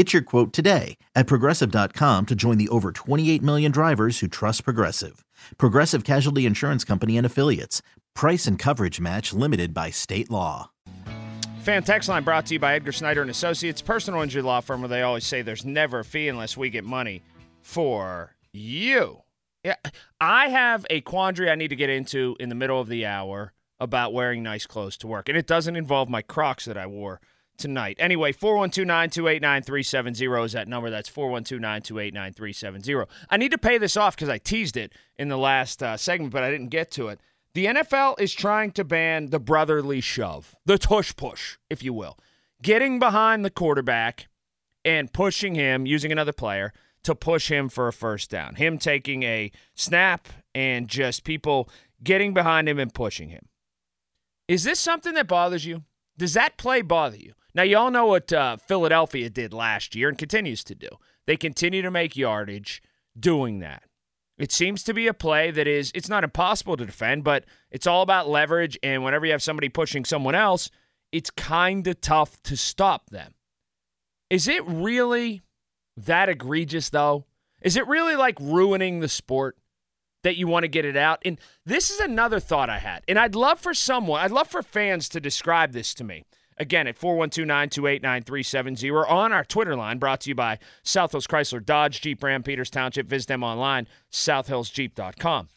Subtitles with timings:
[0.00, 4.64] Get your quote today at progressive.com to join the over 28 million drivers who trust
[4.64, 5.26] Progressive.
[5.58, 7.82] Progressive Casualty Insurance Company and Affiliates.
[8.14, 10.70] Price and coverage match limited by state law.
[11.60, 14.80] Fan text line brought to you by Edgar Snyder and Associates, personal injury law firm
[14.80, 17.20] where they always say there's never a fee unless we get money
[17.60, 19.20] for you.
[19.62, 19.76] Yeah,
[20.18, 23.52] I have a quandary I need to get into in the middle of the hour
[23.78, 27.20] about wearing nice clothes to work, and it doesn't involve my Crocs that I wore
[27.60, 27.96] tonight.
[28.00, 30.90] Anyway, 412-928-9370 is that number.
[30.90, 33.06] That's 412-928-9370.
[33.30, 36.32] I need to pay this off because I teased it in the last uh, segment,
[36.32, 37.20] but I didn't get to it.
[37.54, 42.16] The NFL is trying to ban the brotherly shove, the tush push, if you will.
[42.62, 44.28] Getting behind the quarterback
[44.84, 46.72] and pushing him, using another player–
[47.02, 48.56] to push him for a first down.
[48.56, 51.68] Him taking a snap and just people
[52.02, 53.46] getting behind him and pushing him.
[54.48, 55.84] Is this something that bothers you?
[56.20, 57.32] Does that play bother you?
[57.54, 60.88] Now, you all know what uh, Philadelphia did last year and continues to do.
[61.26, 62.82] They continue to make yardage
[63.18, 63.84] doing that.
[64.36, 67.86] It seems to be a play that is, it's not impossible to defend, but it's
[67.86, 68.78] all about leverage.
[68.82, 70.68] And whenever you have somebody pushing someone else,
[71.10, 73.32] it's kind of tough to stop them.
[74.28, 75.40] Is it really
[75.96, 77.24] that egregious, though?
[77.62, 79.56] Is it really like ruining the sport
[80.22, 81.20] that you want to get it out?
[81.24, 83.02] And this is another thought I had.
[83.08, 86.24] And I'd love for someone, I'd love for fans to describe this to me.
[86.56, 91.26] Again, at 412 928 9370 on our Twitter line, brought to you by South Hills
[91.26, 93.06] Chrysler Dodge Jeep Ram Peters Township.
[93.06, 95.48] Visit them online, southhillsjeep.com.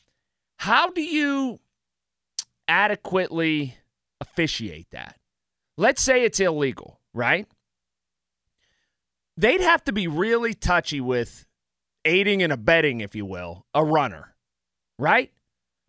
[0.57, 1.59] How do you
[2.69, 3.77] adequately
[4.21, 5.17] officiate that?
[5.75, 7.47] Let's say it's illegal, right?
[9.37, 11.45] they'd have to be really touchy with
[12.05, 14.32] aiding and abetting, if you will, a runner,
[14.97, 15.31] right?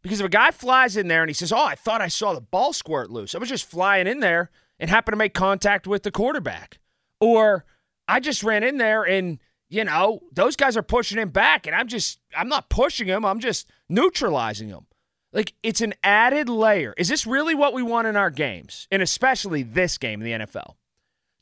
[0.03, 2.35] Because if a guy flies in there and he says, Oh, I thought I saw
[2.35, 5.87] the ball squirt loose, I was just flying in there and happened to make contact
[5.87, 6.79] with the quarterback.
[7.21, 7.65] Or
[8.07, 9.39] I just ran in there and,
[9.71, 13.25] you know, those guys are pushing him back and I'm just, I'm not pushing him,
[13.25, 14.87] I'm just neutralizing him.
[15.33, 16.95] Like, it's an added layer.
[16.97, 18.87] Is this really what we want in our games?
[18.93, 20.75] And especially this game in the NFL?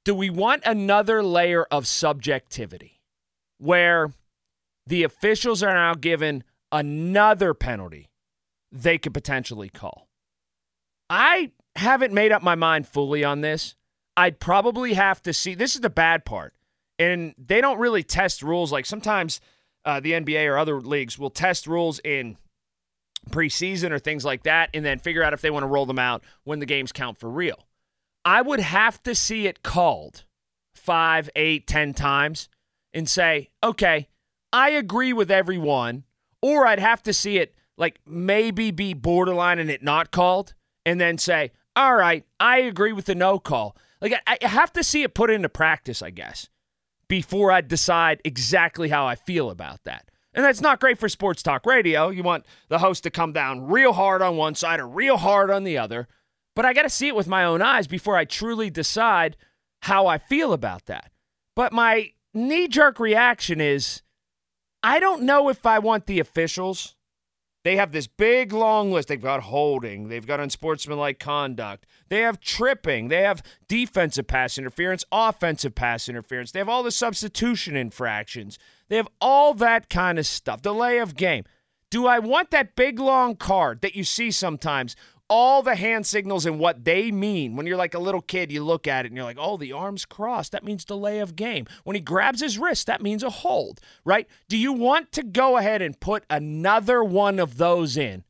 [0.04, 3.00] do we want another layer of subjectivity
[3.58, 4.12] where
[4.86, 8.10] the officials are now given another penalty
[8.72, 10.08] they could potentially call?
[11.08, 13.76] I haven't made up my mind fully on this.
[14.16, 15.54] I'd probably have to see.
[15.54, 16.54] This is the bad part.
[16.98, 18.72] And they don't really test rules.
[18.72, 19.40] Like sometimes
[19.84, 22.36] uh, the NBA or other leagues will test rules in
[23.30, 25.98] preseason or things like that and then figure out if they want to roll them
[25.98, 27.66] out when the games count for real.
[28.24, 30.24] I would have to see it called
[30.74, 32.48] five, eight, ten times
[32.92, 34.08] and say, okay,
[34.52, 36.04] I agree with everyone,
[36.42, 40.52] or I'd have to see it like maybe be borderline and it not called,
[40.84, 43.76] and then say, all right, I agree with the no call.
[44.00, 46.48] Like I, I have to see it put into practice, I guess,
[47.08, 50.10] before I decide exactly how I feel about that.
[50.34, 52.08] And that's not great for sports talk radio.
[52.08, 55.50] You want the host to come down real hard on one side or real hard
[55.50, 56.08] on the other.
[56.54, 59.36] But I got to see it with my own eyes before I truly decide
[59.82, 61.10] how I feel about that.
[61.54, 64.02] But my knee jerk reaction is
[64.82, 66.96] I don't know if I want the officials.
[67.64, 69.08] They have this big long list.
[69.08, 75.04] They've got holding, they've got unsportsmanlike conduct, they have tripping, they have defensive pass interference,
[75.12, 78.58] offensive pass interference, they have all the substitution infractions,
[78.88, 81.44] they have all that kind of stuff, delay of game.
[81.88, 84.96] Do I want that big long card that you see sometimes
[85.34, 87.56] all the hand signals and what they mean.
[87.56, 89.72] When you're like a little kid, you look at it and you're like, oh, the
[89.72, 90.52] arm's crossed.
[90.52, 91.66] That means delay of game.
[91.84, 94.28] When he grabs his wrist, that means a hold, right?
[94.50, 98.24] Do you want to go ahead and put another one of those in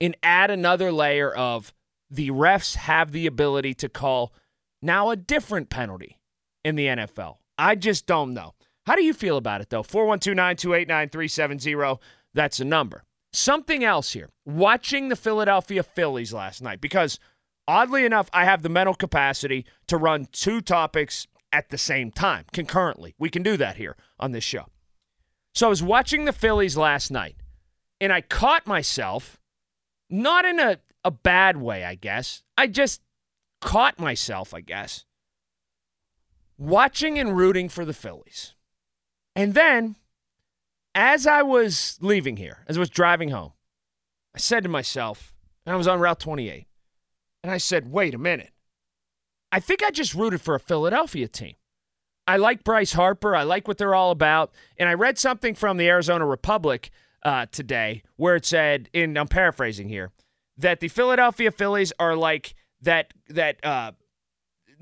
[0.00, 1.74] and add another layer of
[2.08, 4.32] the refs have the ability to call
[4.80, 6.20] now a different penalty
[6.64, 7.38] in the NFL?
[7.58, 8.54] I just don't know.
[8.86, 9.82] How do you feel about it, though?
[9.82, 12.00] 412 928 9370.
[12.34, 13.02] That's a number.
[13.36, 14.30] Something else here.
[14.46, 17.18] Watching the Philadelphia Phillies last night, because
[17.68, 22.46] oddly enough, I have the mental capacity to run two topics at the same time,
[22.54, 23.14] concurrently.
[23.18, 24.68] We can do that here on this show.
[25.54, 27.36] So I was watching the Phillies last night,
[28.00, 29.38] and I caught myself,
[30.08, 32.42] not in a, a bad way, I guess.
[32.56, 33.02] I just
[33.60, 35.04] caught myself, I guess,
[36.56, 38.54] watching and rooting for the Phillies.
[39.34, 39.96] And then,
[40.96, 43.52] as I was leaving here, as I was driving home,
[44.34, 45.34] I said to myself,
[45.64, 46.66] and I was on Route 28,
[47.42, 48.50] and I said, wait a minute.
[49.52, 51.54] I think I just rooted for a Philadelphia team.
[52.26, 53.36] I like Bryce Harper.
[53.36, 54.52] I like what they're all about.
[54.78, 56.90] And I read something from the Arizona Republic
[57.22, 60.10] uh, today where it said, and I'm paraphrasing here,
[60.58, 63.92] that the Philadelphia Phillies are like that that uh,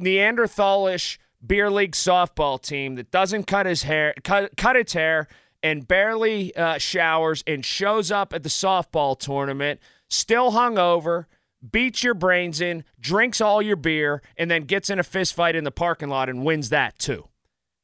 [0.00, 5.28] Neanderthalish beer league softball team that doesn't cut his hair, cut, cut its hair,
[5.64, 11.25] and barely uh, showers and shows up at the softball tournament still hungover,
[11.72, 15.64] beats your brains in, drinks all your beer, and then gets in a fistfight in
[15.64, 17.28] the parking lot and wins that too.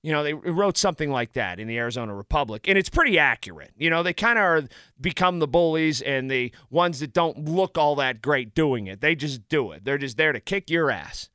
[0.02, 3.72] You know, they wrote something like that in the Arizona Republic, and it's pretty accurate.
[3.76, 4.68] You know, they kind of are
[5.00, 9.00] become the bullies and the ones that don't look all that great doing it.
[9.00, 9.84] They just do it.
[9.84, 11.30] They're just there to kick your ass.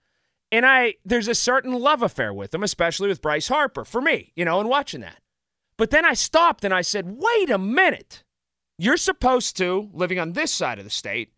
[0.51, 4.31] And I, there's a certain love affair with them, especially with Bryce Harper for me,
[4.35, 5.19] you know, and watching that.
[5.77, 8.23] But then I stopped and I said, wait a minute.
[8.77, 11.31] You're supposed to, living on this side of the state,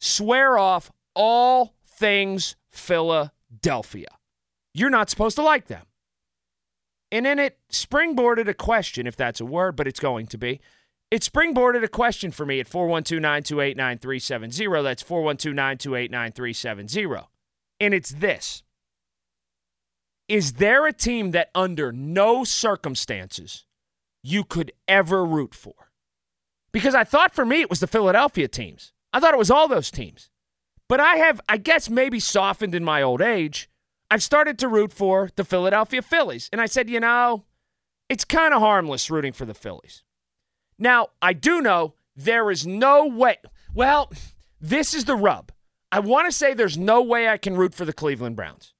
[0.00, 4.08] swear off all things Philadelphia.
[4.74, 5.86] You're not supposed to like them.
[7.10, 10.60] And then it springboarded a question, if that's a word, but it's going to be.
[11.10, 14.82] It springboarded a question for me at 412 928 9370.
[14.82, 17.28] That's 412 928 9370.
[17.80, 18.62] And it's this
[20.26, 23.66] Is there a team that under no circumstances
[24.22, 25.90] you could ever root for?
[26.72, 28.92] Because I thought for me it was the Philadelphia teams.
[29.12, 30.30] I thought it was all those teams.
[30.88, 33.68] But I have, I guess, maybe softened in my old age
[34.12, 36.50] I've started to root for the Philadelphia Phillies.
[36.52, 37.46] And I said, you know,
[38.10, 40.02] it's kind of harmless rooting for the Phillies.
[40.78, 43.38] Now, I do know there is no way.
[43.72, 44.12] Well,
[44.60, 45.50] this is the rub.
[45.90, 48.74] I want to say there's no way I can root for the Cleveland Browns.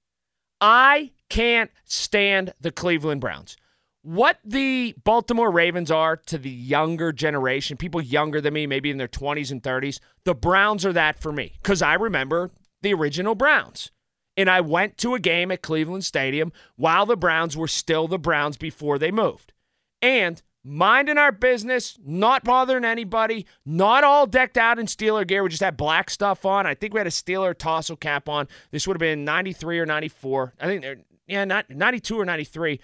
[0.61, 3.57] I can't stand the Cleveland Browns.
[4.03, 8.97] What the Baltimore Ravens are to the younger generation, people younger than me, maybe in
[8.97, 12.51] their 20s and 30s, the Browns are that for me because I remember
[12.83, 13.93] the original Browns
[14.37, 18.19] and I went to a game at Cleveland Stadium while the Browns were still the
[18.19, 19.53] Browns before they moved.
[20.01, 25.43] And minding our business, not bothering anybody, not all decked out in Steeler gear.
[25.43, 26.67] We just had black stuff on.
[26.67, 28.49] I think we had a Steeler tassel cap on.
[28.71, 30.55] This would have been 93 or 94.
[30.61, 30.97] I think, er,
[31.27, 32.81] yeah, not 92 or 93.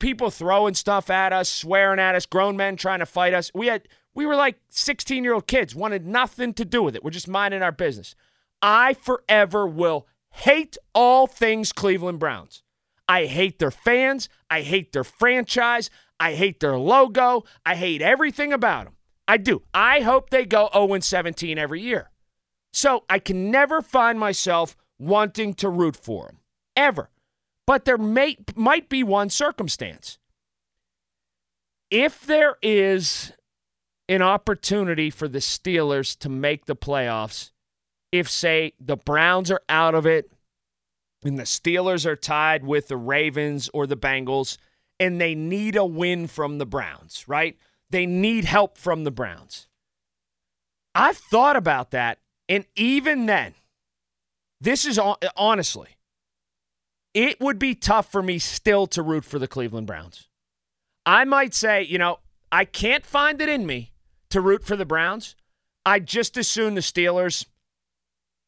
[0.00, 3.52] People throwing stuff at us, swearing at us, grown men trying to fight us.
[3.54, 7.04] We had we were like 16 year old kids, wanted nothing to do with it.
[7.04, 8.16] We're just minding our business.
[8.60, 12.62] I forever will hate all things Cleveland Browns.
[13.08, 14.28] I hate their fans.
[14.50, 15.90] I hate their franchise.
[16.18, 17.44] I hate their logo.
[17.64, 18.94] I hate everything about them.
[19.26, 19.62] I do.
[19.72, 22.10] I hope they go 0 17 every year.
[22.72, 26.38] So I can never find myself wanting to root for them,
[26.76, 27.10] ever.
[27.70, 30.18] But there may, might be one circumstance.
[31.88, 33.32] If there is
[34.08, 37.52] an opportunity for the Steelers to make the playoffs
[38.10, 40.32] if, say, the Browns are out of it
[41.22, 44.58] and the Steelers are tied with the Ravens or the Bengals
[44.98, 47.56] and they need a win from the Browns, right?
[47.88, 49.68] They need help from the Browns.
[50.96, 52.18] I've thought about that.
[52.48, 53.54] And even then,
[54.60, 54.98] this is
[55.36, 55.90] honestly,
[57.14, 60.28] it would be tough for me still to root for the Cleveland Browns.
[61.06, 62.18] I might say, you know,
[62.52, 63.92] I can't find it in me
[64.30, 65.34] to root for the Browns.
[65.84, 67.46] I'd just as soon the Steelers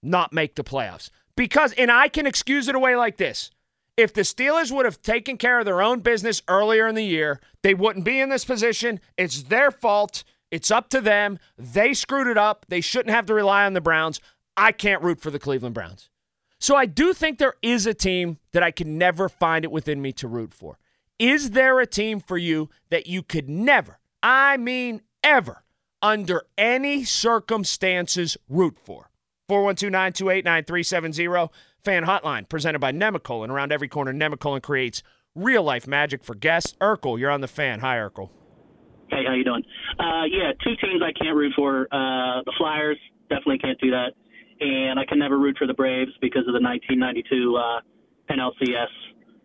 [0.03, 1.11] not make the playoffs.
[1.37, 3.51] Because, and I can excuse it away like this.
[3.97, 7.41] If the Steelers would have taken care of their own business earlier in the year,
[7.63, 9.01] they wouldn't be in this position.
[9.17, 10.25] It's their fault.
[10.51, 11.39] It's up to them.
[11.57, 12.67] They screwed it up.
[12.69, 14.21] They shouldn't have to rely on the Browns.
[14.57, 16.11] I can't root for the Cleveland Browns.
[16.63, 20.01] So I do think there is a team that I can never find it within
[20.01, 20.79] me to root for.
[21.19, 25.65] Is there a team for you that you could never, I mean ever,
[26.03, 29.11] under any circumstances root for?
[29.51, 31.49] 412-928-9370.
[31.85, 33.49] Fan hotline presented by Nemacolin.
[33.49, 35.03] Around every corner, Nemacolin creates
[35.35, 36.77] real life magic for guests.
[36.81, 37.81] Urkel, you're on the fan.
[37.81, 38.31] Hi, Urkel.
[39.11, 39.65] Hey, how you doing?
[39.99, 41.89] Uh, yeah, two teams I can't root for.
[41.91, 44.13] Uh, the Flyers definitely can't do that,
[44.63, 47.81] and I can never root for the Braves because of the 1992 uh,
[48.31, 48.87] NLCS.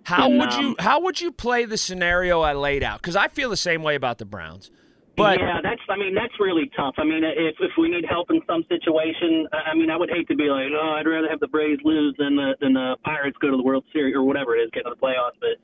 [0.03, 3.01] How and, would um, you How would you play the scenario I laid out?
[3.01, 4.71] Because I feel the same way about the Browns.
[5.17, 5.81] But yeah, that's.
[5.89, 6.93] I mean, that's really tough.
[6.97, 10.11] I mean, if if we need help in some situation, I I mean, I would
[10.11, 12.95] hate to be like, oh, I'd rather have the Braves lose than the than the
[13.03, 15.35] Pirates go to the World Series or whatever it is, get to the playoffs.
[15.41, 15.57] But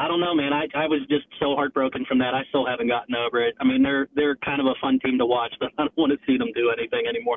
[0.00, 0.54] I don't know, man.
[0.54, 2.32] I I was just so heartbroken from that.
[2.34, 3.54] I still haven't gotten over it.
[3.60, 6.12] I mean, they're they're kind of a fun team to watch, but I don't want
[6.12, 7.36] to see them do anything anymore.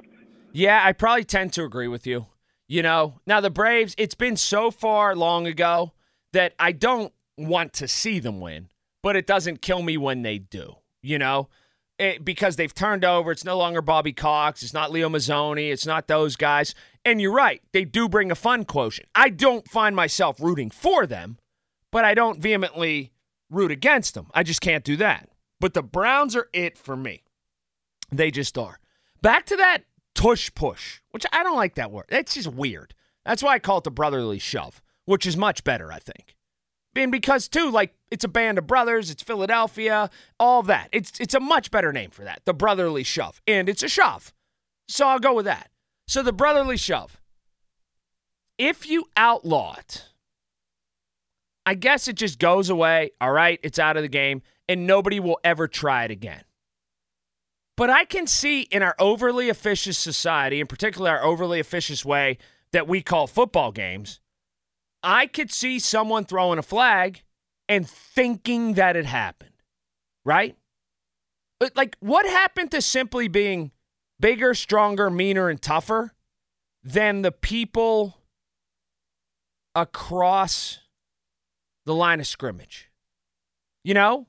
[0.54, 2.28] Yeah, I probably tend to agree with you.
[2.70, 5.92] You know, now the Braves, it's been so far long ago
[6.32, 8.70] that I don't want to see them win,
[9.02, 11.50] but it doesn't kill me when they do, you know?
[12.00, 13.32] It, because they've turned over.
[13.32, 14.64] It's no longer Bobby Cox.
[14.64, 15.72] It's not Leo Mazzone.
[15.72, 16.74] It's not those guys.
[17.06, 17.62] And you're right.
[17.72, 19.10] They do bring a fun quotient.
[19.14, 21.38] I don't find myself rooting for them,
[21.94, 23.14] but I don't vehemently
[23.50, 24.28] root against them.
[24.34, 25.30] I just can't do that.
[25.60, 27.24] But the Browns are it for me.
[28.12, 28.80] They just are.
[29.22, 29.86] Back to that
[30.16, 32.08] tush push, which I don't like that word.
[32.10, 32.94] It's just weird.
[33.24, 36.36] That's why I call it the brotherly shove, which is much better, I think.
[36.96, 40.10] And because too, like it's a band of brothers, it's Philadelphia,
[40.40, 40.90] all that.
[40.92, 44.34] It's it's a much better name for that, the brotherly shove, and it's a shove.
[44.88, 45.70] So I'll go with that.
[46.08, 47.20] So the brotherly shove.
[48.58, 50.10] If you outlaw it,
[51.66, 53.12] I guess it just goes away.
[53.22, 56.44] All right, it's out of the game, and nobody will ever try it again.
[57.76, 62.38] But I can see in our overly officious society, in particular our overly officious way
[62.72, 64.20] that we call football games,
[65.02, 67.24] I could see someone throwing a flag
[67.68, 69.56] and thinking that it happened,
[70.24, 70.56] right?
[71.60, 73.72] But like, what happened to simply being
[74.20, 76.14] bigger, stronger, meaner, and tougher
[76.84, 78.18] than the people
[79.74, 80.80] across
[81.86, 82.90] the line of scrimmage?
[83.84, 84.28] You know,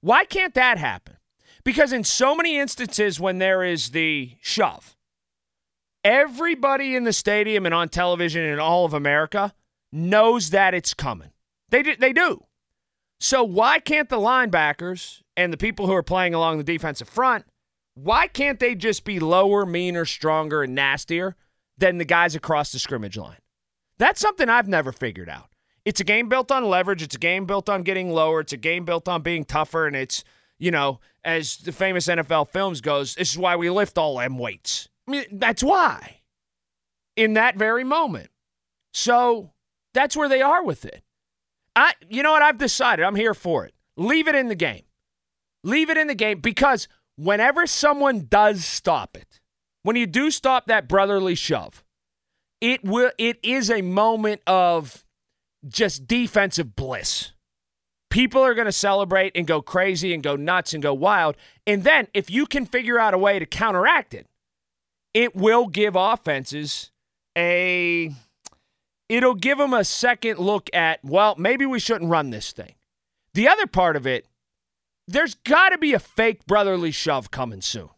[0.00, 1.16] why can't that happen?
[1.64, 4.96] Because in so many instances, when there is the shove,
[6.04, 9.52] everybody in the stadium and on television and all of America
[9.92, 11.30] knows that it's coming.
[11.70, 12.44] They do, they do.
[13.20, 17.44] So why can't the linebackers and the people who are playing along the defensive front,
[17.94, 21.34] why can't they just be lower, meaner, stronger, and nastier
[21.76, 23.38] than the guys across the scrimmage line?
[23.98, 25.48] That's something I've never figured out.
[25.88, 27.02] It's a game built on leverage.
[27.02, 28.40] It's a game built on getting lower.
[28.40, 29.86] It's a game built on being tougher.
[29.86, 30.22] And it's,
[30.58, 34.36] you know, as the famous NFL films goes, this is why we lift all M
[34.36, 34.90] weights.
[35.06, 36.20] I mean, that's why.
[37.16, 38.28] In that very moment.
[38.92, 39.52] So
[39.94, 41.02] that's where they are with it.
[41.74, 43.72] I you know what I've decided, I'm here for it.
[43.96, 44.82] Leave it in the game.
[45.64, 49.40] Leave it in the game because whenever someone does stop it,
[49.84, 51.82] when you do stop that brotherly shove,
[52.60, 55.02] it will it is a moment of
[55.66, 57.32] just defensive bliss.
[58.10, 61.36] People are going to celebrate and go crazy and go nuts and go wild.
[61.66, 64.26] And then if you can figure out a way to counteract it,
[65.12, 66.90] it will give offenses
[67.36, 68.12] a
[69.08, 72.74] it'll give them a second look at, well, maybe we shouldn't run this thing.
[73.34, 74.26] The other part of it,
[75.06, 77.88] there's got to be a fake brotherly shove coming soon.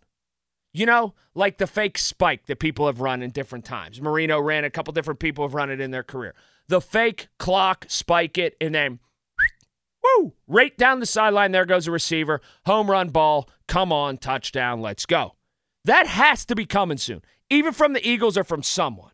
[0.73, 4.01] You know, like the fake spike that people have run in different times.
[4.01, 6.35] Marino ran, a couple different people have run it in their career.
[6.71, 9.01] The fake clock, spike it, and then
[10.05, 11.51] woo, right down the sideline.
[11.51, 12.41] There goes a receiver.
[12.65, 13.51] Home run ball.
[13.67, 14.81] Come on, touchdown.
[14.81, 15.35] Let's go.
[15.85, 19.11] That has to be coming soon, even from the Eagles or from someone.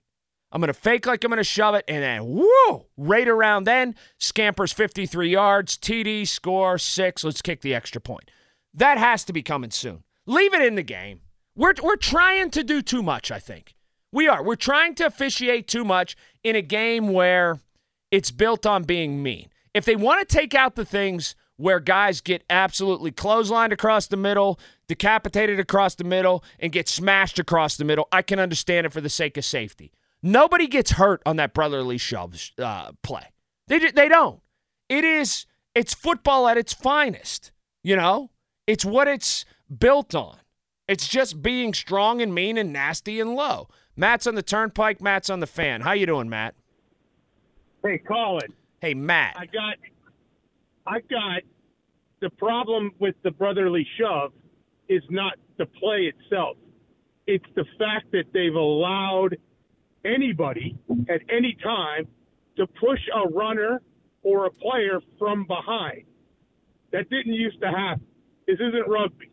[0.53, 3.65] I'm going to fake like I'm going to shove it, and then whoa, right around
[3.65, 7.25] then, scampers 53 yards, TD, score six.
[7.25, 8.31] Let's kick the extra point.
[8.75, 10.03] That has to be coming soon.
[10.27, 11.23] Leave it in the game.
[11.55, 13.76] We're, we're trying to do too much, I think.
[14.13, 14.43] We are.
[14.43, 17.61] We're trying to officiate too much in a game where
[18.11, 19.49] it's built on being mean.
[19.75, 24.17] If they want to take out the things where guys get absolutely clotheslined across the
[24.17, 24.59] middle,
[24.89, 29.01] decapitated across the middle, and get smashed across the middle, I can understand it for
[29.01, 29.93] the sake of safety.
[30.23, 33.33] Nobody gets hurt on that brotherly shove uh, play.
[33.69, 34.41] They they don't.
[34.89, 37.53] It is it's football at its finest.
[37.83, 38.31] You know,
[38.67, 39.45] it's what it's
[39.79, 40.39] built on.
[40.89, 43.69] It's just being strong and mean and nasty and low.
[43.97, 45.01] Matt's on the turnpike.
[45.01, 45.81] Matt's on the fan.
[45.81, 46.55] How you doing, Matt?
[47.83, 48.53] Hey, Colin.
[48.81, 49.37] Hey, Matt.
[49.39, 49.77] I got,
[50.87, 51.43] I got
[52.21, 54.33] the problem with the brotherly shove
[54.89, 56.57] is not the play itself.
[57.27, 59.37] It's the fact that they've allowed
[60.05, 60.77] anybody
[61.09, 62.07] at any time
[62.57, 63.81] to push a runner
[64.23, 66.03] or a player from behind.
[66.93, 68.07] That didn't used to happen.
[68.47, 69.31] This isn't rugby.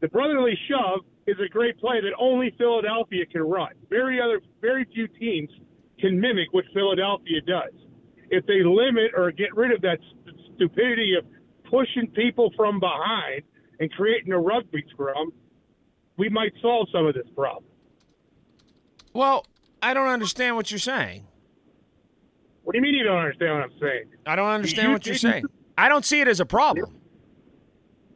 [0.00, 3.72] The brotherly shove is a great play that only Philadelphia can run.
[3.90, 5.50] Very other, very few teams
[5.98, 7.72] can mimic what Philadelphia does.
[8.30, 9.98] If they limit or get rid of that
[10.54, 11.24] stupidity of
[11.70, 13.42] pushing people from behind
[13.80, 15.32] and creating a rugby scrum,
[16.16, 17.64] we might solve some of this problem.
[19.12, 19.46] Well,
[19.82, 21.26] I don't understand what you're saying.
[22.62, 24.04] What do you mean you don't understand what I'm saying?
[24.26, 25.44] I don't understand what you're saying.
[25.78, 26.98] I don't see it as a problem.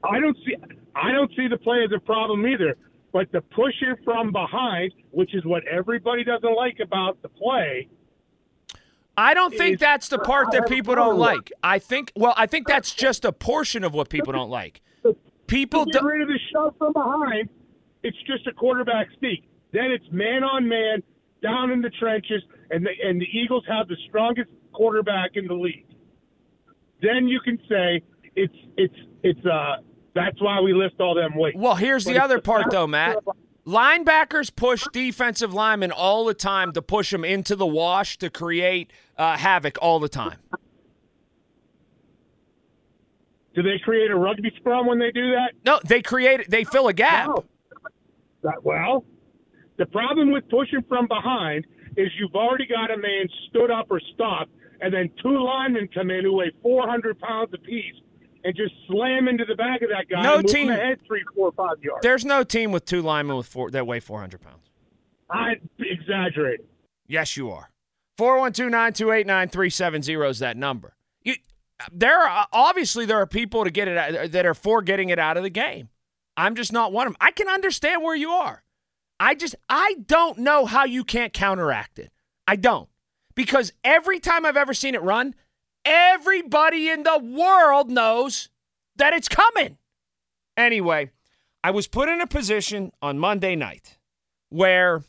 [0.03, 0.57] I don't see.
[0.95, 2.75] I don't see the play as a problem either.
[3.13, 7.89] But the pushing from behind, which is what everybody doesn't like about the play,
[9.17, 11.53] I don't think that's the part that people don't like.
[11.63, 14.81] I think, well, I think that's just a portion of what people don't like.
[15.47, 17.49] People get rid of the shove from behind.
[18.05, 19.49] It's just a quarterback sneak.
[19.73, 21.03] Then it's man on man
[21.43, 25.55] down in the trenches, and the and the Eagles have the strongest quarterback in the
[25.55, 25.87] league.
[27.03, 28.03] Then you can say
[28.37, 29.83] it's it's it's uh
[30.15, 31.57] that's why we lift all them weights.
[31.59, 33.19] Well, here's the other part, though, Matt.
[33.67, 38.93] Linebackers push defensive linemen all the time to push them into the wash to create
[39.17, 40.39] uh, havoc all the time.
[43.55, 45.53] Do they create a rugby scrum when they do that?
[45.65, 47.29] No, they create, they fill a gap.
[47.29, 47.45] No.
[48.43, 49.05] That, well,
[49.77, 54.01] the problem with pushing from behind is you've already got a man stood up or
[54.15, 54.51] stopped,
[54.81, 57.95] and then two linemen come in who weigh 400 pounds apiece
[58.45, 60.99] and just slam into the back of that guy No and move team- him ahead
[61.07, 62.03] three, four, five yards.
[62.03, 64.71] There's no team with two linemen with four, that weigh 400 pounds.
[65.31, 66.67] I exaggerated.
[67.07, 67.71] Yes, you are.
[68.19, 70.95] 412 928 9370 is that number.
[71.23, 71.37] You,
[71.93, 75.19] there are obviously there are people to get it out, that are for getting it
[75.19, 75.89] out of the game.
[76.37, 77.19] I'm just not one of them.
[77.21, 78.63] I can understand where you are.
[79.19, 82.11] I just I don't know how you can't counteract it.
[82.47, 82.89] I don't.
[83.35, 85.35] Because every time I've ever seen it run,
[85.85, 88.49] everybody in the world knows
[88.97, 89.79] that it's coming.
[90.57, 91.11] Anyway,
[91.63, 93.99] I was put in a position on Monday night
[94.49, 95.03] where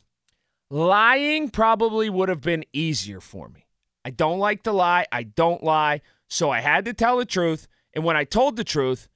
[0.70, 3.68] lying probably would have been easier for me.
[4.04, 5.06] I don't like to lie.
[5.12, 6.01] I don't lie.
[6.30, 7.68] So I had to tell the truth.
[7.94, 9.08] And when I told the truth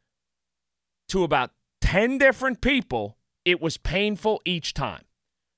[1.10, 5.04] to about 10 different people, it was painful each time.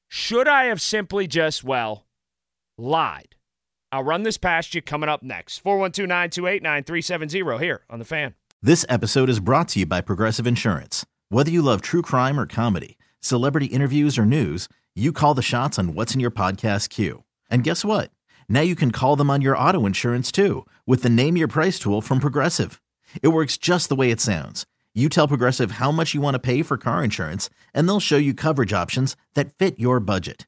[0.07, 2.05] Should I have simply just, well,
[2.77, 3.36] lied?
[3.91, 5.59] I'll run this past you coming up next.
[5.59, 8.33] 412 928 9370 here on The Fan.
[8.61, 11.05] This episode is brought to you by Progressive Insurance.
[11.29, 15.79] Whether you love true crime or comedy, celebrity interviews or news, you call the shots
[15.79, 17.23] on what's in your podcast queue.
[17.49, 18.11] And guess what?
[18.49, 21.79] Now you can call them on your auto insurance too with the Name Your Price
[21.79, 22.81] tool from Progressive.
[23.21, 24.65] It works just the way it sounds.
[24.93, 28.17] You tell Progressive how much you want to pay for car insurance, and they'll show
[28.17, 30.47] you coverage options that fit your budget.